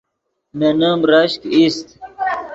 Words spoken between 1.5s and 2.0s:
ایست